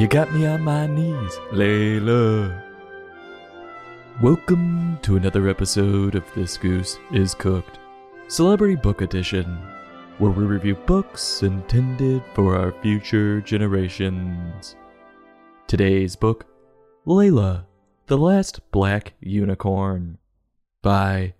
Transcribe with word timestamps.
You 0.00 0.08
got 0.08 0.32
me 0.32 0.46
on 0.46 0.62
my 0.62 0.86
knees, 0.86 1.34
Layla. 1.52 2.58
Welcome 4.22 4.98
to 5.02 5.16
another 5.16 5.46
episode 5.46 6.14
of 6.14 6.24
This 6.34 6.56
Goose 6.56 6.98
is 7.12 7.34
Cooked, 7.34 7.78
Celebrity 8.26 8.76
Book 8.76 9.02
Edition, 9.02 9.58
where 10.16 10.30
we 10.30 10.46
review 10.46 10.74
books 10.74 11.42
intended 11.42 12.22
for 12.32 12.56
our 12.56 12.72
future 12.80 13.42
generations. 13.42 14.74
Today's 15.66 16.16
book, 16.16 16.46
Layla, 17.06 17.66
The 18.06 18.16
Last 18.16 18.60
Black 18.70 19.12
Unicorn, 19.20 20.16
by 20.80 21.34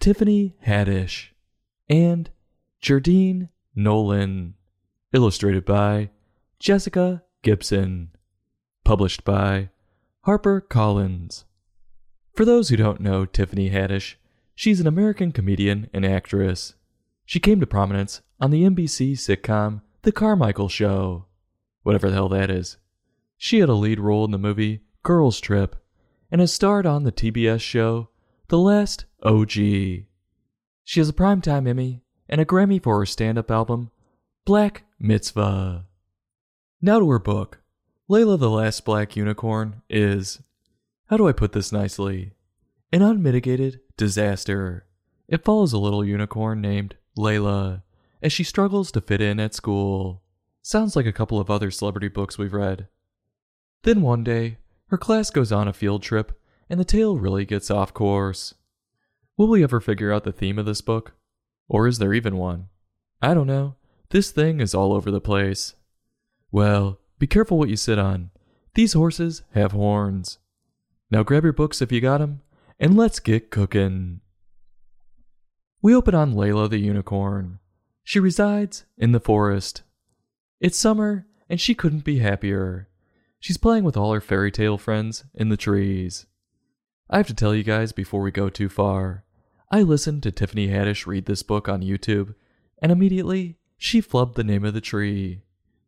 Tiffany 0.00 0.56
Haddish 0.66 1.28
and 1.88 2.28
Jerdine 2.82 3.50
Nolen, 3.76 4.54
illustrated 5.12 5.64
by 5.64 6.10
Jessica 6.58 7.22
Gibson, 7.42 8.10
published 8.84 9.24
by 9.24 9.70
Harper 10.22 10.60
Collins. 10.60 11.44
For 12.34 12.44
those 12.44 12.68
who 12.68 12.76
don't 12.76 13.00
know 13.00 13.24
Tiffany 13.24 13.70
Haddish, 13.70 14.16
she's 14.54 14.80
an 14.80 14.86
American 14.86 15.32
comedian 15.32 15.88
and 15.94 16.04
actress. 16.04 16.74
She 17.24 17.40
came 17.40 17.60
to 17.60 17.66
prominence 17.66 18.20
on 18.40 18.50
the 18.50 18.64
NBC 18.64 19.12
sitcom 19.12 19.82
The 20.02 20.12
Carmichael 20.12 20.68
Show, 20.68 21.26
whatever 21.82 22.08
the 22.08 22.14
hell 22.14 22.28
that 22.28 22.50
is. 22.50 22.76
She 23.38 23.60
had 23.60 23.70
a 23.70 23.74
lead 23.74 24.00
role 24.00 24.24
in 24.26 24.32
the 24.32 24.38
movie 24.38 24.82
Girls 25.02 25.40
Trip 25.40 25.76
and 26.30 26.40
has 26.40 26.52
starred 26.52 26.86
on 26.86 27.04
the 27.04 27.12
TBS 27.12 27.60
show 27.60 28.10
The 28.48 28.58
Last 28.58 29.06
OG. 29.22 29.52
She 29.52 30.06
has 30.96 31.08
a 31.08 31.14
Primetime 31.14 31.66
Emmy 31.66 32.02
and 32.28 32.40
a 32.40 32.44
Grammy 32.44 32.82
for 32.82 32.98
her 32.98 33.06
stand 33.06 33.38
up 33.38 33.50
album 33.50 33.90
Black 34.44 34.84
Mitzvah. 34.98 35.86
Now 36.82 36.98
to 36.98 37.10
her 37.10 37.18
book. 37.18 37.60
Layla 38.08 38.38
the 38.38 38.48
Last 38.48 38.86
Black 38.86 39.14
Unicorn 39.14 39.82
is, 39.90 40.40
how 41.08 41.18
do 41.18 41.28
I 41.28 41.32
put 41.32 41.52
this 41.52 41.72
nicely? 41.72 42.32
An 42.90 43.02
unmitigated 43.02 43.80
disaster. 43.98 44.86
It 45.28 45.44
follows 45.44 45.74
a 45.74 45.78
little 45.78 46.02
unicorn 46.02 46.62
named 46.62 46.96
Layla 47.18 47.82
as 48.22 48.32
she 48.32 48.44
struggles 48.44 48.90
to 48.92 49.02
fit 49.02 49.20
in 49.20 49.38
at 49.38 49.54
school. 49.54 50.22
Sounds 50.62 50.96
like 50.96 51.04
a 51.04 51.12
couple 51.12 51.38
of 51.38 51.50
other 51.50 51.70
celebrity 51.70 52.08
books 52.08 52.38
we've 52.38 52.54
read. 52.54 52.88
Then 53.82 54.00
one 54.00 54.24
day, 54.24 54.56
her 54.86 54.96
class 54.96 55.28
goes 55.28 55.52
on 55.52 55.68
a 55.68 55.74
field 55.74 56.02
trip 56.02 56.40
and 56.70 56.80
the 56.80 56.84
tale 56.84 57.18
really 57.18 57.44
gets 57.44 57.70
off 57.70 57.92
course. 57.92 58.54
Will 59.36 59.48
we 59.48 59.62
ever 59.62 59.80
figure 59.80 60.12
out 60.12 60.24
the 60.24 60.32
theme 60.32 60.58
of 60.58 60.64
this 60.64 60.80
book? 60.80 61.12
Or 61.68 61.86
is 61.86 61.98
there 61.98 62.14
even 62.14 62.38
one? 62.38 62.68
I 63.20 63.34
don't 63.34 63.46
know. 63.46 63.74
This 64.08 64.30
thing 64.30 64.60
is 64.60 64.74
all 64.74 64.94
over 64.94 65.10
the 65.10 65.20
place. 65.20 65.74
Well, 66.52 66.98
be 67.18 67.26
careful 67.26 67.58
what 67.58 67.68
you 67.68 67.76
sit 67.76 67.98
on. 67.98 68.30
These 68.74 68.94
horses 68.94 69.42
have 69.52 69.72
horns. 69.72 70.38
Now 71.10 71.22
grab 71.22 71.44
your 71.44 71.52
books 71.52 71.82
if 71.82 71.90
you 71.92 72.00
got 72.00 72.18
got 72.18 72.22
'em, 72.22 72.42
and 72.78 72.96
let's 72.96 73.20
get 73.20 73.50
cookin'. 73.50 74.20
We 75.82 75.94
open 75.94 76.14
on 76.14 76.34
Layla 76.34 76.68
the 76.68 76.78
unicorn. 76.78 77.58
She 78.04 78.20
resides 78.20 78.84
in 78.96 79.12
the 79.12 79.20
forest. 79.20 79.82
It's 80.60 80.78
summer, 80.78 81.26
and 81.48 81.60
she 81.60 81.74
couldn't 81.74 82.04
be 82.04 82.18
happier. 82.18 82.88
She's 83.38 83.56
playing 83.56 83.84
with 83.84 83.96
all 83.96 84.12
her 84.12 84.20
fairy 84.20 84.50
tale 84.50 84.78
friends 84.78 85.24
in 85.34 85.48
the 85.48 85.56
trees. 85.56 86.26
I 87.08 87.16
have 87.16 87.26
to 87.28 87.34
tell 87.34 87.54
you 87.54 87.62
guys 87.62 87.92
before 87.92 88.20
we 88.20 88.30
go 88.30 88.50
too 88.50 88.68
far. 88.68 89.24
I 89.70 89.82
listened 89.82 90.22
to 90.24 90.32
Tiffany 90.32 90.68
Haddish 90.68 91.06
read 91.06 91.26
this 91.26 91.42
book 91.42 91.68
on 91.68 91.82
YouTube, 91.82 92.34
and 92.82 92.92
immediately 92.92 93.56
she 93.78 94.02
flubbed 94.02 94.34
the 94.34 94.44
name 94.44 94.64
of 94.64 94.74
the 94.74 94.80
tree. 94.80 95.42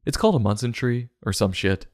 It's 0.04 0.16
called 0.16 0.34
a 0.34 0.38
Munson 0.38 0.72
tree 0.72 1.08
or 1.24 1.32
some 1.32 1.52
shit. 1.52 1.86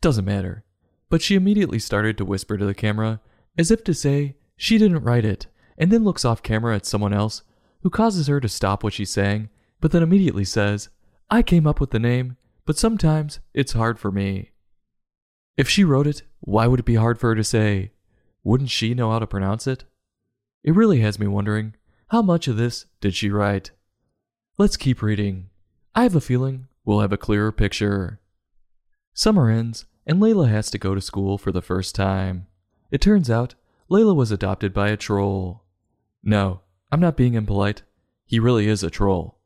Doesn't 0.00 0.24
matter. 0.24 0.64
But 1.08 1.22
she 1.22 1.34
immediately 1.34 1.78
started 1.78 2.18
to 2.18 2.24
whisper 2.24 2.56
to 2.56 2.64
the 2.64 2.74
camera, 2.74 3.20
as 3.56 3.70
if 3.70 3.84
to 3.84 3.94
say 3.94 4.36
she 4.56 4.78
didn't 4.78 5.04
write 5.04 5.24
it, 5.24 5.46
and 5.78 5.90
then 5.90 6.04
looks 6.04 6.24
off 6.24 6.42
camera 6.42 6.74
at 6.74 6.86
someone 6.86 7.12
else, 7.12 7.42
who 7.82 7.90
causes 7.90 8.26
her 8.26 8.40
to 8.40 8.48
stop 8.48 8.82
what 8.82 8.94
she's 8.94 9.10
saying, 9.10 9.48
but 9.80 9.92
then 9.92 10.02
immediately 10.02 10.44
says, 10.44 10.88
I 11.30 11.42
came 11.42 11.66
up 11.66 11.80
with 11.80 11.90
the 11.90 11.98
name, 11.98 12.36
but 12.64 12.78
sometimes 12.78 13.40
it's 13.54 13.72
hard 13.72 13.98
for 13.98 14.10
me. 14.10 14.50
If 15.56 15.68
she 15.68 15.84
wrote 15.84 16.06
it, 16.06 16.22
why 16.40 16.66
would 16.66 16.80
it 16.80 16.86
be 16.86 16.94
hard 16.94 17.18
for 17.18 17.28
her 17.28 17.34
to 17.34 17.44
say? 17.44 17.92
Wouldn't 18.44 18.70
she 18.70 18.94
know 18.94 19.10
how 19.10 19.18
to 19.18 19.26
pronounce 19.26 19.66
it? 19.66 19.84
It 20.64 20.74
really 20.74 21.00
has 21.00 21.18
me 21.18 21.26
wondering, 21.26 21.74
how 22.08 22.22
much 22.22 22.48
of 22.48 22.56
this 22.56 22.86
did 23.00 23.14
she 23.14 23.30
write? 23.30 23.70
Let's 24.58 24.76
keep 24.76 25.02
reading. 25.02 25.48
I 25.94 26.04
have 26.04 26.14
a 26.14 26.20
feeling 26.20 26.68
we'll 26.84 27.00
have 27.00 27.12
a 27.12 27.16
clearer 27.18 27.52
picture. 27.52 28.20
Summer 29.14 29.50
ends, 29.50 29.84
and 30.06 30.20
Layla 30.20 30.48
has 30.48 30.70
to 30.70 30.78
go 30.78 30.94
to 30.94 31.00
school 31.00 31.38
for 31.38 31.52
the 31.52 31.62
first 31.62 31.94
time. 31.94 32.46
It 32.90 33.00
turns 33.00 33.30
out 33.30 33.54
Layla 33.90 34.14
was 34.14 34.30
adopted 34.30 34.72
by 34.72 34.88
a 34.88 34.96
troll. 34.96 35.64
No, 36.22 36.60
I'm 36.90 37.00
not 37.00 37.16
being 37.16 37.34
impolite. 37.34 37.82
He 38.26 38.38
really 38.38 38.68
is 38.68 38.82
a 38.82 38.90
troll. 38.90 39.38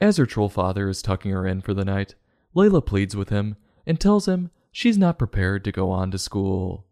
As 0.00 0.16
her 0.16 0.26
troll 0.26 0.48
father 0.48 0.88
is 0.88 1.02
tucking 1.02 1.30
her 1.30 1.46
in 1.46 1.60
for 1.60 1.74
the 1.74 1.84
night, 1.84 2.14
Layla 2.54 2.84
pleads 2.84 3.14
with 3.14 3.28
him 3.28 3.56
and 3.86 4.00
tells 4.00 4.26
him 4.26 4.50
she's 4.72 4.98
not 4.98 5.18
prepared 5.18 5.64
to 5.64 5.72
go 5.72 5.90
on 5.90 6.10
to 6.10 6.18
school. 6.18 6.86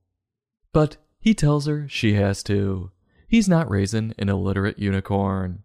But 0.72 0.98
he 1.20 1.34
tells 1.34 1.66
her 1.66 1.88
she 1.88 2.14
has 2.14 2.42
to. 2.44 2.90
He's 3.26 3.48
not 3.48 3.70
raising 3.70 4.14
an 4.18 4.28
illiterate 4.28 4.78
unicorn. 4.78 5.62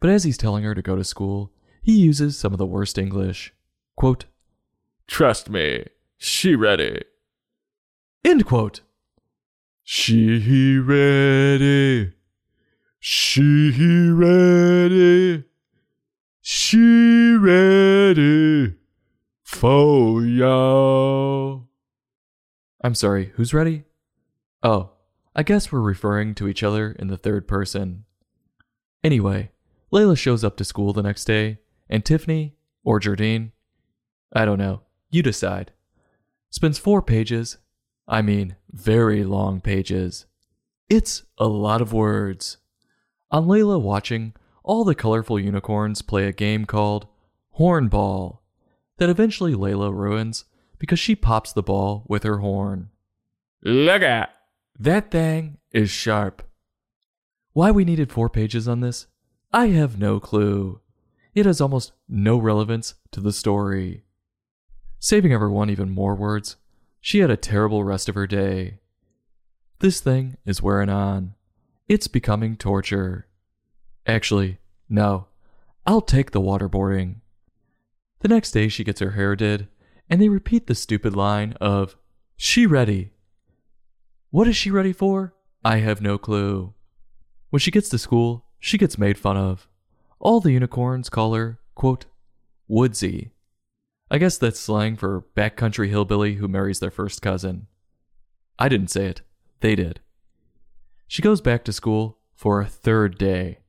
But 0.00 0.10
as 0.10 0.24
he's 0.24 0.38
telling 0.38 0.64
her 0.64 0.74
to 0.74 0.82
go 0.82 0.96
to 0.96 1.04
school, 1.04 1.52
he 1.82 1.92
uses 1.92 2.38
some 2.38 2.52
of 2.52 2.58
the 2.58 2.66
worst 2.66 2.98
English. 2.98 3.52
Quote, 3.96 4.26
Trust 5.06 5.50
me, 5.50 5.86
she 6.16 6.54
ready. 6.54 7.02
End 8.24 8.46
quote. 8.46 8.80
She 9.82 10.78
ready. 10.78 12.12
She 13.00 14.10
ready. 14.12 15.44
She 16.40 17.36
ready. 17.40 18.74
For 19.42 20.22
y'all. 20.22 21.68
I'm 22.82 22.94
sorry, 22.94 23.32
who's 23.34 23.52
ready? 23.52 23.84
Oh, 24.62 24.90
I 25.34 25.42
guess 25.42 25.72
we're 25.72 25.80
referring 25.80 26.34
to 26.36 26.48
each 26.48 26.62
other 26.62 26.92
in 26.92 27.08
the 27.08 27.16
third 27.16 27.48
person. 27.48 28.04
Anyway, 29.02 29.50
Layla 29.92 30.16
shows 30.16 30.44
up 30.44 30.56
to 30.58 30.64
school 30.64 30.92
the 30.92 31.02
next 31.02 31.24
day, 31.24 31.58
and 31.90 32.04
Tiffany, 32.04 32.54
or 32.82 32.98
Jerdine, 33.00 33.50
I 34.32 34.46
don't 34.46 34.58
know, 34.58 34.82
you 35.10 35.22
decide, 35.22 35.72
spends 36.48 36.78
four 36.78 37.02
pages, 37.02 37.58
I 38.08 38.22
mean 38.22 38.56
very 38.70 39.24
long 39.24 39.60
pages. 39.60 40.24
It's 40.88 41.24
a 41.36 41.46
lot 41.46 41.82
of 41.82 41.92
words. 41.92 42.56
On 43.30 43.46
Layla 43.46 43.80
watching 43.80 44.34
all 44.64 44.84
the 44.84 44.94
colorful 44.94 45.38
unicorns 45.38 46.02
play 46.02 46.26
a 46.26 46.32
game 46.32 46.64
called 46.64 47.06
Hornball 47.58 48.38
that 48.98 49.10
eventually 49.10 49.54
Layla 49.54 49.92
ruins 49.92 50.44
because 50.78 50.98
she 50.98 51.14
pops 51.14 51.52
the 51.52 51.62
ball 51.62 52.04
with 52.08 52.22
her 52.22 52.38
horn. 52.38 52.90
Look 53.62 54.02
at 54.02 54.30
that 54.78 55.10
thing 55.10 55.58
is 55.72 55.90
sharp. 55.90 56.42
Why 57.52 57.70
we 57.70 57.84
needed 57.84 58.10
four 58.10 58.28
pages 58.28 58.66
on 58.66 58.80
this, 58.80 59.06
I 59.52 59.66
have 59.68 59.98
no 59.98 60.20
clue. 60.20 60.80
It 61.34 61.46
has 61.46 61.60
almost 61.60 61.92
no 62.08 62.38
relevance 62.38 62.94
to 63.12 63.20
the 63.20 63.32
story. 63.32 64.02
Saving 64.98 65.32
everyone 65.32 65.70
even 65.70 65.90
more 65.90 66.14
words, 66.14 66.56
she 67.00 67.20
had 67.20 67.30
a 67.30 67.36
terrible 67.36 67.84
rest 67.84 68.08
of 68.08 68.14
her 68.14 68.26
day. 68.26 68.80
This 69.78 70.00
thing 70.00 70.36
is 70.44 70.62
wearing 70.62 70.90
on. 70.90 71.34
It's 71.88 72.08
becoming 72.08 72.56
torture. 72.56 73.26
Actually, 74.06 74.58
no. 74.88 75.28
I'll 75.86 76.02
take 76.02 76.32
the 76.32 76.40
waterboarding. 76.40 77.16
The 78.20 78.28
next 78.28 78.50
day, 78.52 78.68
she 78.68 78.84
gets 78.84 79.00
her 79.00 79.12
hair 79.12 79.34
did, 79.34 79.68
and 80.10 80.20
they 80.20 80.28
repeat 80.28 80.66
the 80.66 80.74
stupid 80.74 81.16
line 81.16 81.54
of, 81.60 81.96
She 82.36 82.66
ready. 82.66 83.12
What 84.30 84.46
is 84.46 84.56
she 84.56 84.70
ready 84.70 84.92
for? 84.92 85.34
I 85.64 85.78
have 85.78 86.02
no 86.02 86.18
clue. 86.18 86.74
When 87.48 87.60
she 87.60 87.70
gets 87.70 87.88
to 87.88 87.98
school, 87.98 88.44
she 88.58 88.76
gets 88.76 88.98
made 88.98 89.16
fun 89.16 89.38
of. 89.38 89.69
All 90.20 90.40
the 90.40 90.52
unicorns 90.52 91.08
call 91.08 91.32
her, 91.34 91.58
quote, 91.74 92.04
Woodsy. 92.68 93.30
I 94.10 94.18
guess 94.18 94.36
that's 94.36 94.60
slang 94.60 94.96
for 94.96 95.24
backcountry 95.34 95.88
hillbilly 95.88 96.34
who 96.34 96.46
marries 96.46 96.78
their 96.78 96.90
first 96.90 97.22
cousin. 97.22 97.68
I 98.58 98.68
didn't 98.68 98.90
say 98.90 99.06
it, 99.06 99.22
they 99.60 99.74
did. 99.74 100.00
She 101.08 101.22
goes 101.22 101.40
back 101.40 101.64
to 101.64 101.72
school 101.72 102.18
for 102.34 102.60
a 102.60 102.66
third 102.66 103.16
day, 103.16 103.60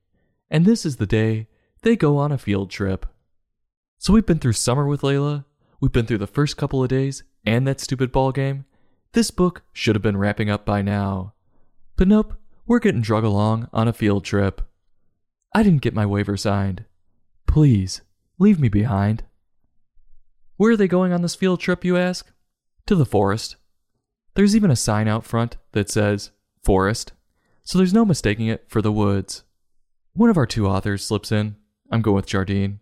and 0.50 0.66
this 0.66 0.86
is 0.86 0.98
the 0.98 1.08
day 1.08 1.48
they 1.84 1.96
go 1.96 2.18
on 2.18 2.34
a 2.34 2.38
field 2.38 2.70
trip. 2.70 3.06
So 3.98 4.12
we've 4.12 4.26
been 4.26 4.40
through 4.40 4.54
summer 4.54 4.86
with 4.86 5.02
Layla, 5.02 5.46
we've 5.80 5.94
been 5.94 6.06
through 6.06 6.18
the 6.18 6.28
first 6.28 6.58
couple 6.58 6.84
of 6.84 6.90
days, 6.90 7.24
and 7.46 7.66
that 7.66 7.80
stupid 7.80 8.12
ball 8.12 8.34
game. 8.34 8.66
This 9.14 9.32
book 9.32 9.64
should 9.72 9.96
have 9.96 10.04
been 10.04 10.18
wrapping 10.18 10.50
up 10.50 10.66
by 10.66 10.82
now. 10.82 11.34
But 11.96 12.10
nope, 12.10 12.34
we're 12.66 12.80
getting 12.80 13.02
drug 13.02 13.24
along 13.24 13.70
on 13.72 13.88
a 13.88 13.94
field 13.94 14.26
trip. 14.26 14.62
I 15.54 15.64
didn't 15.64 15.82
get 15.82 15.94
my 15.94 16.06
waiver 16.06 16.38
signed. 16.38 16.86
Please, 17.48 18.02
leave 18.40 18.60
me 18.60 18.70
behind. 18.70 19.24
Where 20.58 20.74
are 20.74 20.78
they 20.78 20.88
going 20.88 21.12
on 21.12 21.22
this 21.22 21.36
field 21.36 21.60
trip, 21.60 21.84
you 21.84 21.98
ask? 21.98 22.32
to 22.92 22.96
the 22.96 23.06
forest. 23.06 23.56
There's 24.34 24.56
even 24.56 24.72
a 24.72 24.76
sign 24.76 25.08
out 25.08 25.26
front 25.26 25.58
that 25.72 25.90
says 25.90 26.32
forest, 26.64 27.14
so 27.64 27.78
there's 27.78 27.94
no 27.94 28.06
mistaking 28.06 28.48
it 28.48 28.66
for 28.68 28.82
the 28.82 28.92
woods. 28.92 29.44
One 30.14 30.30
of 30.30 30.38
our 30.38 30.46
two 30.46 30.68
authors 30.68 31.06
slips 31.06 31.32
in, 31.32 31.56
I'm 31.90 32.02
going 32.02 32.16
with 32.16 32.28
Jerdine, 32.28 32.80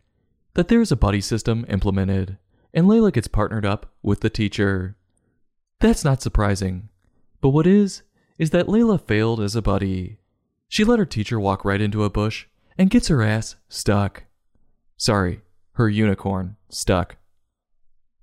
that 0.56 0.68
there's 0.68 0.92
a 0.92 0.96
buddy 0.96 1.22
system 1.22 1.66
implemented, 1.70 2.38
and 2.74 2.88
Layla 2.88 3.14
gets 3.14 3.28
partnered 3.28 3.66
up 3.66 3.94
with 4.02 4.22
the 4.22 4.30
teacher. 4.30 4.96
That's 5.80 6.04
not 6.04 6.22
surprising, 6.22 6.90
but 7.42 7.50
what 7.50 7.68
is, 7.68 8.02
is 8.38 8.50
that 8.52 8.68
Layla 8.68 9.00
failed 9.00 9.42
as 9.42 9.56
a 9.56 9.62
buddy. 9.62 10.18
She 10.68 10.84
let 10.84 11.00
her 11.00 11.06
teacher 11.06 11.40
walk 11.40 11.66
right 11.66 11.82
into 11.82 12.04
a 12.04 12.10
bush 12.10 12.48
and 12.80 12.90
gets 12.90 13.10
her 13.10 13.22
ass 13.22 13.58
stuck. 13.68 14.24
Sorry, 14.98 15.42
her 15.74 15.88
unicorn 15.90 16.56
stuck. 16.70 17.18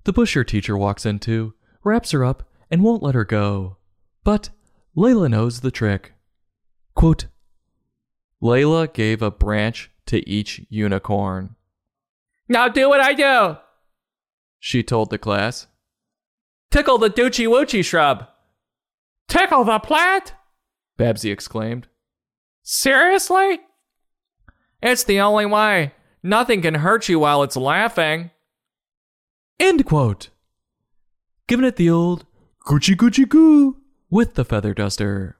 The 0.03 0.11
bush 0.13 0.33
her 0.33 0.43
teacher 0.43 0.75
walks 0.75 1.05
into 1.05 1.53
wraps 1.83 2.11
her 2.11 2.25
up 2.25 2.49
and 2.69 2.83
won't 2.83 3.03
let 3.03 3.15
her 3.15 3.23
go. 3.23 3.77
But 4.23 4.49
Layla 4.95 5.29
knows 5.29 5.61
the 5.61 5.71
trick. 5.71 6.13
Quote, 6.95 7.27
Layla 8.41 8.91
gave 8.91 9.21
a 9.21 9.31
branch 9.31 9.91
to 10.07 10.27
each 10.27 10.65
unicorn. 10.69 11.55
Now 12.49 12.67
do 12.67 12.89
what 12.89 12.99
I 13.01 13.13
do, 13.13 13.57
She 14.59 14.81
told 14.83 15.09
the 15.11 15.17
class. 15.17 15.67
tickle 16.71 16.97
the 16.97 17.09
doochie 17.09 17.47
woochie 17.47 17.85
shrub. 17.85 18.27
Tickle 19.27 19.65
the 19.65 19.79
plant? 19.79 20.33
Babsy 20.97 21.29
exclaimed. 21.31 21.87
Seriously? 22.63 23.59
It's 24.81 25.03
the 25.03 25.19
only 25.19 25.45
way. 25.45 25.93
Nothing 26.21 26.61
can 26.61 26.75
hurt 26.75 27.09
you 27.09 27.19
while 27.19 27.43
it's 27.43 27.55
laughing. 27.55 28.31
End 29.59 29.85
quote. 29.85 30.29
Giving 31.47 31.65
it 31.65 31.77
the 31.77 31.89
old 31.89 32.25
Gucci 32.65 32.95
Gucci 32.95 33.27
Goo 33.27 33.77
with 34.09 34.35
the 34.35 34.45
feather 34.45 34.73
duster. 34.73 35.37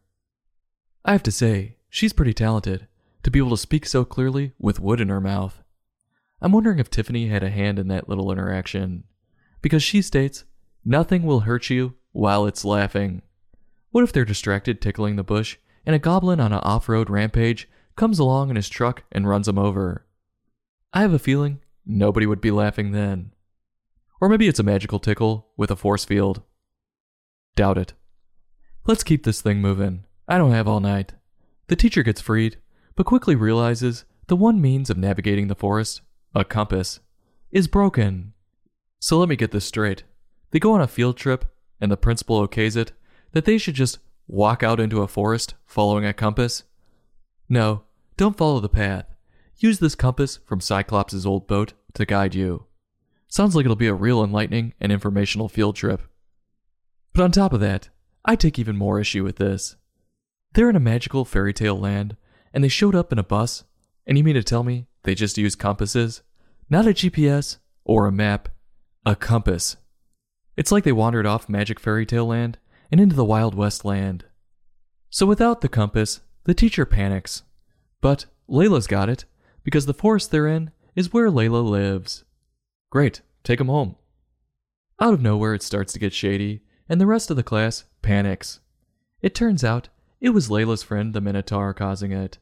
I 1.06 1.12
have 1.12 1.24
to 1.24 1.32
say, 1.32 1.78
she's 1.90 2.14
pretty 2.14 2.34
talented 2.34 2.88
to 3.24 3.32
be 3.32 3.40
able 3.40 3.52
to 3.52 3.58
speak 3.58 3.86
so 3.86 4.06
clearly 4.06 4.54
with 4.58 4.80
wood 4.80 5.02
in 5.02 5.10
her 5.10 5.22
mouth. 5.22 5.62
I'm 6.42 6.52
wondering 6.52 6.80
if 6.80 6.90
Tiffany 6.90 7.28
had 7.28 7.44
a 7.44 7.50
hand 7.50 7.80
in 7.80 7.88
that 7.90 8.08
little 8.08 8.32
interaction. 8.32 9.04
Because 9.62 9.84
she 9.84 10.02
states, 10.02 10.46
nothing 10.86 11.24
will 11.24 11.42
hurt 11.42 11.70
you 11.70 11.96
while 12.12 12.46
it's 12.46 12.66
laughing. 12.66 13.22
What 13.92 14.04
if 14.04 14.14
they're 14.14 14.26
distracted 14.26 14.82
tickling 14.82 15.16
the 15.16 15.24
bush 15.24 15.58
and 15.86 15.96
a 15.96 16.00
goblin 16.00 16.40
on 16.40 16.54
an 16.54 16.60
off 16.60 16.88
road 16.90 17.10
rampage 17.10 17.68
comes 17.98 18.20
along 18.20 18.50
in 18.50 18.56
his 18.56 18.70
truck 18.70 19.04
and 19.12 19.28
runs 19.28 19.48
them 19.48 19.60
over? 19.60 20.06
I 20.94 21.02
have 21.02 21.14
a 21.14 21.20
feeling 21.20 21.60
nobody 21.86 22.26
would 22.26 22.42
be 22.42 22.52
laughing 22.52 22.92
then. 22.92 23.34
Or 24.22 24.30
maybe 24.30 24.48
it's 24.48 24.60
a 24.60 24.64
magical 24.64 25.00
tickle 25.00 25.50
with 25.58 25.70
a 25.70 25.76
force 25.76 26.06
field. 26.06 26.42
Doubt 27.56 27.78
it. 27.78 27.94
Let's 28.86 29.04
keep 29.04 29.24
this 29.24 29.42
thing 29.42 29.60
moving. 29.60 30.06
I 30.28 30.38
don't 30.38 30.52
have 30.52 30.68
all 30.68 30.80
night. 30.80 31.14
The 31.68 31.76
teacher 31.76 32.04
gets 32.04 32.22
freed, 32.22 32.58
but 32.96 33.06
quickly 33.06 33.36
realizes 33.36 34.06
the 34.28 34.36
one 34.36 34.62
means 34.62 34.90
of 34.90 34.98
navigating 34.98 35.48
the 35.48 35.56
forest, 35.56 36.02
a 36.34 36.46
compass, 36.46 37.00
is 37.52 37.68
broken. 37.68 38.34
So 39.00 39.18
let 39.18 39.30
me 39.30 39.36
get 39.36 39.52
this 39.52 39.66
straight. 39.66 40.04
They 40.52 40.60
go 40.60 40.74
on 40.74 40.82
a 40.82 40.88
field 40.88 41.18
trip, 41.18 41.46
and 41.80 41.92
the 41.92 41.98
principal 41.98 42.46
okays 42.48 42.76
it 42.76 42.92
that 43.34 43.46
they 43.46 43.58
should 43.58 43.76
just 43.76 44.00
walk 44.28 44.64
out 44.64 44.80
into 44.80 45.02
a 45.02 45.08
forest 45.08 45.56
following 45.66 46.06
a 46.06 46.14
compass. 46.14 46.64
No, 47.50 47.84
don't 48.18 48.38
follow 48.38 48.60
the 48.60 48.70
path. 48.70 49.06
Use 49.58 49.80
this 49.80 49.96
compass 49.96 50.38
from 50.46 50.60
Cyclops' 50.60 51.26
old 51.26 51.48
boat 51.48 51.74
to 51.94 52.06
guide 52.06 52.36
you. 52.36 52.66
Sounds 53.28 53.56
like 53.56 53.66
it'll 53.66 53.76
be 53.76 53.88
a 53.88 53.94
real 53.94 54.24
enlightening 54.24 54.74
and 54.80 54.92
informational 54.92 55.50
field 55.50 55.76
trip. 55.76 56.02
But 57.14 57.24
on 57.24 57.32
top 57.32 57.54
of 57.54 57.60
that, 57.60 57.90
I 58.26 58.36
take 58.36 58.60
even 58.60 58.78
more 58.78 59.00
issue 59.00 59.24
with 59.24 59.38
this. 59.38 59.76
They're 60.54 60.70
in 60.70 60.76
a 60.76 60.80
magical 60.80 61.26
fairy 61.26 61.54
tale 61.54 61.78
land, 61.78 62.18
and 62.54 62.64
they 62.64 62.68
showed 62.70 62.96
up 62.96 63.12
in 63.12 63.20
a 63.20 63.24
bus, 63.24 63.64
and 64.06 64.18
you 64.18 64.24
mean 64.24 64.36
to 64.36 64.44
tell 64.44 64.64
me 64.64 64.88
they 65.04 65.16
just 65.16 65.38
use 65.38 65.56
compasses? 65.56 66.22
Not 66.70 66.88
a 66.88 66.90
GPS 66.90 67.58
or 67.86 68.06
a 68.06 68.12
map, 68.12 68.50
a 69.06 69.16
compass. 69.16 69.78
It's 70.56 70.72
like 70.72 70.84
they 70.84 70.92
wandered 70.92 71.26
off 71.26 71.50
magic 71.50 71.80
fairy 71.80 72.06
tale 72.06 72.28
land 72.28 72.58
and 72.92 73.00
into 73.00 73.16
the 73.16 73.26
Wild 73.26 73.56
West 73.56 73.86
land. 73.86 74.26
So 75.10 75.26
without 75.26 75.62
the 75.62 75.70
compass, 75.70 76.22
the 76.44 76.54
teacher 76.54 76.86
panics. 76.86 77.44
But 78.08 78.26
Layla's 78.50 78.88
got 78.88 79.10
it, 79.10 79.26
because 79.66 79.86
the 79.86 79.94
forest 79.94 80.32
they're 80.32 80.48
in 80.48 80.72
is 80.96 81.12
where 81.12 81.30
Layla 81.30 81.62
lives. 81.62 82.24
Great, 82.90 83.20
take 83.44 83.60
'em 83.60 83.68
home. 83.68 83.98
Out 85.02 85.14
of 85.14 85.22
nowhere, 85.22 85.54
it 85.54 85.62
starts 85.62 85.92
to 85.92 86.00
get 86.00 86.14
shady, 86.14 86.64
and 86.88 87.02
the 87.02 87.06
rest 87.06 87.30
of 87.30 87.36
the 87.36 87.44
class 87.44 87.84
panics. 88.02 88.62
It 89.22 89.36
turns 89.36 89.62
out 89.62 89.90
it 90.22 90.30
was 90.30 90.48
Layla's 90.48 90.84
friend, 90.84 91.14
the 91.14 91.20
Minotaur, 91.20 91.74
causing 91.74 92.14
it. 92.14 92.38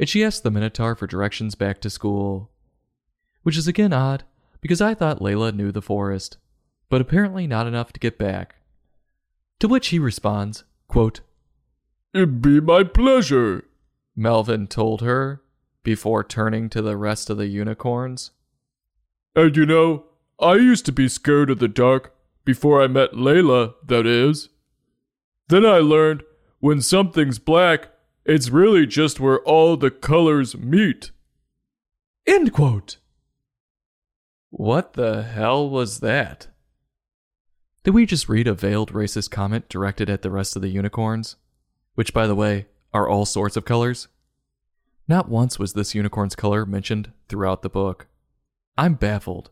And 0.00 0.08
she 0.08 0.24
asks 0.24 0.40
the 0.40 0.50
Minotaur 0.50 0.96
for 0.96 1.06
directions 1.06 1.54
back 1.54 1.80
to 1.82 1.90
school. 1.90 2.50
Which 3.44 3.56
is 3.56 3.68
again 3.68 3.92
odd, 3.92 4.24
because 4.60 4.80
I 4.80 4.94
thought 4.94 5.20
Layla 5.20 5.54
knew 5.54 5.70
the 5.70 5.80
forest, 5.80 6.38
but 6.88 7.00
apparently 7.00 7.46
not 7.46 7.68
enough 7.68 7.92
to 7.92 8.00
get 8.00 8.18
back. 8.18 8.56
To 9.60 9.68
which 9.68 9.90
he 9.90 10.00
responds, 10.00 10.64
quote, 10.88 11.20
It'd 12.12 12.42
be 12.42 12.60
my 12.60 12.82
pleasure. 12.82 13.67
Melvin 14.18 14.66
told 14.66 15.00
her, 15.00 15.42
before 15.84 16.24
turning 16.24 16.68
to 16.70 16.82
the 16.82 16.96
rest 16.96 17.30
of 17.30 17.38
the 17.38 17.46
unicorns. 17.46 18.32
And 19.36 19.56
you 19.56 19.64
know, 19.64 20.06
I 20.40 20.54
used 20.54 20.84
to 20.86 20.92
be 20.92 21.08
scared 21.08 21.50
of 21.50 21.60
the 21.60 21.68
dark 21.68 22.14
before 22.44 22.82
I 22.82 22.88
met 22.88 23.12
Layla, 23.12 23.74
that 23.86 24.06
is. 24.06 24.48
Then 25.48 25.64
I 25.64 25.78
learned 25.78 26.24
when 26.58 26.82
something's 26.82 27.38
black, 27.38 27.90
it's 28.24 28.50
really 28.50 28.86
just 28.86 29.20
where 29.20 29.38
all 29.42 29.76
the 29.76 29.90
colors 29.90 30.56
meet. 30.56 31.12
End 32.26 32.52
quote. 32.52 32.98
What 34.50 34.94
the 34.94 35.22
hell 35.22 35.70
was 35.70 36.00
that? 36.00 36.48
Did 37.84 37.94
we 37.94 38.04
just 38.04 38.28
read 38.28 38.48
a 38.48 38.54
veiled 38.54 38.92
racist 38.92 39.30
comment 39.30 39.68
directed 39.68 40.10
at 40.10 40.22
the 40.22 40.30
rest 40.30 40.56
of 40.56 40.62
the 40.62 40.68
unicorns? 40.68 41.36
Which, 41.94 42.12
by 42.12 42.26
the 42.26 42.34
way, 42.34 42.66
are 42.92 43.08
all 43.08 43.24
sorts 43.24 43.56
of 43.56 43.64
colors? 43.64 44.08
Not 45.06 45.28
once 45.28 45.58
was 45.58 45.72
this 45.72 45.94
unicorn's 45.94 46.36
color 46.36 46.66
mentioned 46.66 47.12
throughout 47.28 47.62
the 47.62 47.70
book. 47.70 48.06
I'm 48.76 48.94
baffled, 48.94 49.50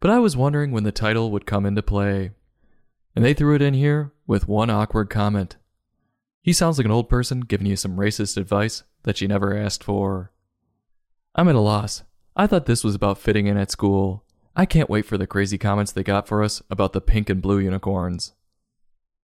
but 0.00 0.10
I 0.10 0.18
was 0.18 0.36
wondering 0.36 0.72
when 0.72 0.84
the 0.84 0.92
title 0.92 1.30
would 1.30 1.46
come 1.46 1.64
into 1.64 1.82
play. 1.82 2.32
And 3.14 3.24
they 3.24 3.34
threw 3.34 3.54
it 3.54 3.62
in 3.62 3.74
here 3.74 4.12
with 4.26 4.48
one 4.48 4.70
awkward 4.70 5.10
comment. 5.10 5.56
He 6.42 6.52
sounds 6.52 6.78
like 6.78 6.84
an 6.84 6.90
old 6.90 7.08
person 7.08 7.40
giving 7.40 7.66
you 7.66 7.76
some 7.76 7.96
racist 7.96 8.36
advice 8.36 8.82
that 9.02 9.20
you 9.20 9.28
never 9.28 9.56
asked 9.56 9.84
for. 9.84 10.32
I'm 11.34 11.48
at 11.48 11.54
a 11.54 11.60
loss. 11.60 12.02
I 12.36 12.46
thought 12.46 12.66
this 12.66 12.84
was 12.84 12.94
about 12.94 13.18
fitting 13.18 13.46
in 13.46 13.56
at 13.56 13.70
school. 13.70 14.24
I 14.54 14.66
can't 14.66 14.90
wait 14.90 15.06
for 15.06 15.18
the 15.18 15.26
crazy 15.26 15.58
comments 15.58 15.92
they 15.92 16.02
got 16.02 16.26
for 16.26 16.42
us 16.42 16.62
about 16.70 16.92
the 16.92 17.00
pink 17.00 17.30
and 17.30 17.42
blue 17.42 17.58
unicorns. 17.58 18.32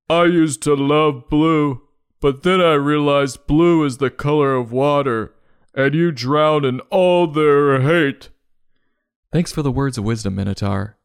I 0.08 0.25
used 0.25 0.62
to 0.62 0.75
love 0.75 1.28
blue, 1.30 1.82
but 2.25 2.43
then 2.43 2.59
I 2.59 2.73
realized 2.73 3.47
blue 3.47 3.85
is 3.85 3.99
the 3.99 4.09
color 4.09 4.54
of 4.54 4.73
water, 4.73 5.35
and 5.75 5.95
you 5.95 6.11
drown 6.11 6.64
in 6.64 6.81
all 6.88 7.26
their 7.26 7.83
hate. 7.83 8.31
Thanks 9.31 9.52
for 9.52 9.61
the 9.61 9.71
words 9.71 9.99
of 9.99 10.04
wisdom, 10.04 10.35
Minotaur. 10.35 10.97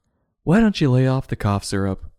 Why 0.43 0.61
don't 0.61 0.79
you 0.79 0.89
lay 0.89 1.07
off 1.07 1.27
the 1.27 1.35
cough 1.35 1.65
syrup? 1.65 2.09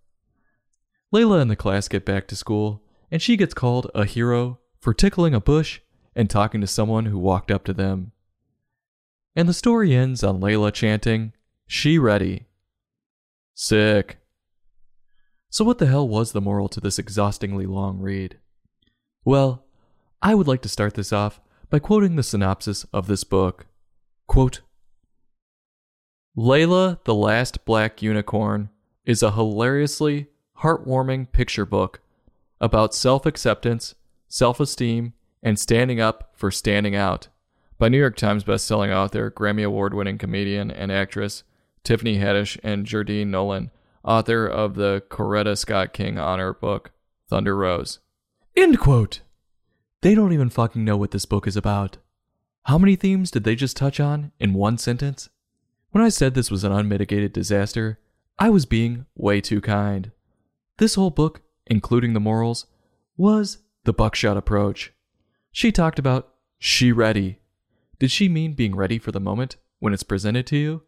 Layla 1.15 1.41
and 1.41 1.51
the 1.51 1.57
class 1.57 1.89
get 1.89 2.05
back 2.05 2.29
to 2.29 2.37
school, 2.37 2.83
and 3.11 3.23
she 3.23 3.39
gets 3.39 3.55
called 3.55 3.91
a 3.95 4.05
hero 4.05 4.59
for 4.79 4.93
tickling 4.93 5.33
a 5.33 5.41
bush 5.41 5.81
and 6.15 6.29
talking 6.29 6.61
to 6.61 6.67
someone 6.67 7.07
who 7.07 7.19
walked 7.19 7.51
up 7.51 7.65
to 7.65 7.73
them. 7.73 8.13
And 9.35 9.49
the 9.49 9.55
story 9.55 9.95
ends 9.95 10.23
on 10.23 10.43
Layla 10.43 10.75
chanting, 10.75 11.33
She 11.67 11.99
ready. 11.99 12.49
Sick. 13.55 14.19
So, 15.49 15.65
what 15.65 15.79
the 15.79 15.87
hell 15.87 16.07
was 16.07 16.33
the 16.33 16.43
moral 16.43 16.69
to 16.69 16.81
this 16.81 16.99
exhaustingly 16.99 17.65
long 17.65 17.99
read? 17.99 18.40
Well, 19.25 19.65
I 20.23 20.35
would 20.35 20.49
like 20.49 20.63
to 20.63 20.69
start 20.69 20.95
this 20.95 21.13
off 21.13 21.41
by 21.69 21.79
quoting 21.79 22.17
the 22.17 22.23
synopsis 22.23 22.85
of 22.93 23.07
this 23.07 23.25
book. 23.25 23.67
Quote 24.27 24.63
Layla, 26.37 27.03
the 27.05 27.15
Last 27.15 27.65
Black 27.65 28.03
Unicorn 28.03 28.71
is 29.05 29.23
a 29.23 29.33
hilariously 29.33 30.29
heartwarming 30.61 31.33
picture 31.33 31.67
book 31.67 32.01
about 32.61 32.95
self 32.95 33.27
acceptance, 33.27 33.95
self 34.29 34.61
esteem, 34.61 35.13
and 35.43 35.59
standing 35.59 36.01
up 36.01 36.31
for 36.35 36.51
standing 36.51 36.95
out 36.95 37.29
by 37.79 37.89
New 37.89 37.99
York 37.99 38.17
Times 38.17 38.45
bestselling 38.45 38.95
author, 38.95 39.31
Grammy 39.31 39.65
Award 39.65 39.95
winning 39.95 40.19
comedian 40.19 40.71
and 40.71 40.93
actress 40.93 41.45
Tiffany 41.83 42.19
Haddish 42.19 42.59
and 42.63 42.87
Jerdine 42.87 43.29
Nolen, 43.29 43.71
author 44.05 44.47
of 44.47 44.75
the 44.75 45.03
Coretta 45.09 45.57
Scott 45.57 45.93
King 45.93 46.19
honor 46.19 46.53
book, 46.53 46.93
Thunder 47.29 47.57
Rose. 47.57 48.01
End 48.61 48.79
quote. 48.79 49.23
They 50.03 50.15
don't 50.15 50.35
even 50.35 50.51
fucking 50.51 50.85
know 50.85 50.99
what 50.99 51.13
this 51.13 51.25
book 51.25 51.47
is 51.47 51.57
about. 51.57 51.97
How 52.65 52.77
many 52.77 52.95
themes 52.95 53.31
did 53.31 53.43
they 53.43 53.55
just 53.55 53.75
touch 53.75 53.99
on 53.99 54.33
in 54.39 54.53
one 54.53 54.77
sentence? 54.77 55.31
When 55.93 56.05
I 56.05 56.11
said 56.11 56.35
this 56.35 56.51
was 56.51 56.63
an 56.63 56.71
unmitigated 56.71 57.33
disaster, 57.33 57.99
I 58.39 58.51
was 58.51 58.67
being 58.67 59.07
way 59.17 59.41
too 59.41 59.63
kind. 59.63 60.11
This 60.77 60.95
whole 60.95 61.09
book, 61.09 61.41
including 61.69 62.13
the 62.13 62.21
morals, 62.21 62.67
was 63.17 63.59
the 63.85 63.95
buckshot 63.95 64.37
approach. 64.37 64.93
She 65.51 65.73
talked 65.73 65.99
about 65.99 66.29
she 66.59 66.93
ready. 66.93 67.39
Did 67.99 68.11
she 68.11 68.29
mean 68.29 68.53
being 68.53 68.77
ready 68.77 68.99
for 68.99 69.11
the 69.11 69.19
moment 69.19 69.57
when 69.79 69.95
it's 69.95 70.03
presented 70.03 70.47
to 70.49 70.59
you? 70.59 70.83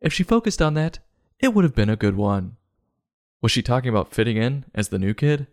If 0.00 0.12
she 0.12 0.24
focused 0.24 0.60
on 0.60 0.74
that, 0.74 0.98
it 1.38 1.54
would 1.54 1.62
have 1.62 1.74
been 1.76 1.88
a 1.88 1.94
good 1.94 2.16
one. 2.16 2.56
Was 3.42 3.52
she 3.52 3.62
talking 3.62 3.90
about 3.90 4.12
fitting 4.12 4.36
in 4.36 4.64
as 4.74 4.88
the 4.88 4.98
new 4.98 5.14
kid? 5.14 5.46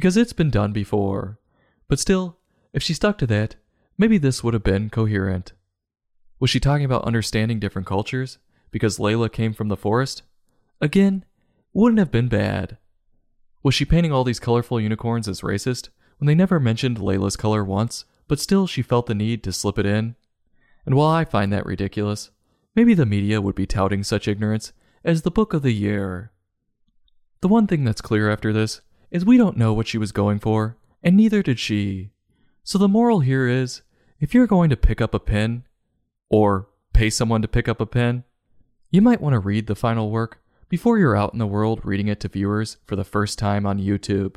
Because 0.00 0.16
it's 0.16 0.32
been 0.32 0.48
done 0.48 0.72
before. 0.72 1.38
But 1.86 1.98
still, 1.98 2.38
if 2.72 2.82
she 2.82 2.94
stuck 2.94 3.18
to 3.18 3.26
that, 3.26 3.56
maybe 3.98 4.16
this 4.16 4.42
would 4.42 4.54
have 4.54 4.62
been 4.62 4.88
coherent. 4.88 5.52
Was 6.38 6.48
she 6.48 6.58
talking 6.58 6.86
about 6.86 7.04
understanding 7.04 7.60
different 7.60 7.86
cultures? 7.86 8.38
Because 8.70 8.96
Layla 8.96 9.30
came 9.30 9.52
from 9.52 9.68
the 9.68 9.76
forest? 9.76 10.22
Again, 10.80 11.26
wouldn't 11.74 11.98
have 11.98 12.10
been 12.10 12.28
bad. 12.28 12.78
Was 13.62 13.74
she 13.74 13.84
painting 13.84 14.10
all 14.10 14.24
these 14.24 14.40
colorful 14.40 14.80
unicorns 14.80 15.28
as 15.28 15.42
racist 15.42 15.90
when 16.16 16.26
they 16.26 16.34
never 16.34 16.58
mentioned 16.58 16.96
Layla's 16.96 17.36
color 17.36 17.62
once, 17.62 18.06
but 18.26 18.40
still 18.40 18.66
she 18.66 18.80
felt 18.80 19.04
the 19.04 19.14
need 19.14 19.44
to 19.44 19.52
slip 19.52 19.78
it 19.78 19.84
in? 19.84 20.16
And 20.86 20.94
while 20.94 21.10
I 21.10 21.26
find 21.26 21.52
that 21.52 21.66
ridiculous, 21.66 22.30
maybe 22.74 22.94
the 22.94 23.04
media 23.04 23.42
would 23.42 23.54
be 23.54 23.66
touting 23.66 24.02
such 24.02 24.28
ignorance 24.28 24.72
as 25.04 25.20
the 25.20 25.30
book 25.30 25.52
of 25.52 25.60
the 25.60 25.74
year. 25.74 26.32
The 27.42 27.48
one 27.48 27.66
thing 27.66 27.84
that's 27.84 28.00
clear 28.00 28.30
after 28.30 28.50
this 28.50 28.80
is 29.10 29.24
we 29.24 29.36
don't 29.36 29.56
know 29.56 29.72
what 29.72 29.88
she 29.88 29.98
was 29.98 30.12
going 30.12 30.38
for, 30.38 30.76
and 31.02 31.16
neither 31.16 31.42
did 31.42 31.58
she. 31.58 32.10
So 32.62 32.78
the 32.78 32.88
moral 32.88 33.20
here 33.20 33.48
is 33.48 33.82
if 34.20 34.34
you're 34.34 34.46
going 34.46 34.70
to 34.70 34.76
pick 34.76 35.00
up 35.00 35.14
a 35.14 35.18
pen, 35.18 35.64
or 36.30 36.68
pay 36.92 37.10
someone 37.10 37.42
to 37.42 37.48
pick 37.48 37.68
up 37.68 37.80
a 37.80 37.86
pen, 37.86 38.24
you 38.90 39.02
might 39.02 39.20
want 39.20 39.34
to 39.34 39.38
read 39.38 39.66
the 39.66 39.74
final 39.74 40.10
work 40.10 40.40
before 40.68 40.98
you're 40.98 41.16
out 41.16 41.32
in 41.32 41.38
the 41.38 41.46
world 41.46 41.80
reading 41.84 42.08
it 42.08 42.20
to 42.20 42.28
viewers 42.28 42.78
for 42.86 42.96
the 42.96 43.04
first 43.04 43.38
time 43.38 43.66
on 43.66 43.78
YouTube. 43.78 44.36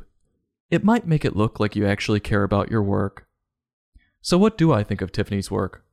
It 0.70 0.84
might 0.84 1.06
make 1.06 1.24
it 1.24 1.36
look 1.36 1.60
like 1.60 1.76
you 1.76 1.86
actually 1.86 2.20
care 2.20 2.42
about 2.42 2.70
your 2.70 2.82
work. 2.82 3.26
So, 4.20 4.36
what 4.36 4.58
do 4.58 4.72
I 4.72 4.82
think 4.82 5.00
of 5.00 5.12
Tiffany's 5.12 5.50
work? 5.50 5.84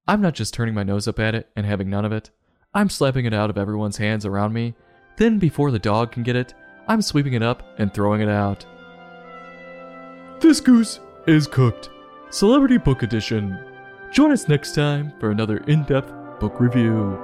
I'm 0.09 0.21
not 0.21 0.35
just 0.35 0.55
turning 0.55 0.75
my 0.75 0.83
nose 0.83 1.09
up 1.09 1.19
at 1.19 1.35
it 1.35 1.49
and 1.57 1.67
having 1.67 1.91
none 1.91 2.05
of 2.05 2.13
it. 2.13 2.31
I'm 2.73 2.89
slapping 2.89 3.27
it 3.27 3.35
out 3.35 3.51
of 3.51 3.59
everyone's 3.59 3.97
hands 3.97 4.25
around 4.25 4.53
me. 4.53 4.75
Then, 5.17 5.39
before 5.39 5.71
the 5.71 5.79
dog 5.79 6.13
can 6.13 6.23
get 6.23 6.37
it, 6.37 6.55
I'm 6.89 7.03
sweeping 7.03 7.33
it 7.33 7.43
up 7.43 7.63
and 7.79 7.93
throwing 7.93 8.21
it 8.21 8.29
out. 8.29 8.65
This 10.41 10.61
goose 10.61 11.01
is 11.27 11.47
cooked. 11.47 11.91
Celebrity 12.31 12.79
Book 12.79 13.03
Edition. 13.03 13.59
Join 14.13 14.31
us 14.31 14.49
next 14.49 14.75
time 14.75 15.13
for 15.19 15.31
another 15.31 15.59
in 15.67 15.85
depth 15.85 16.13
book 16.39 16.61
review. 16.61 17.19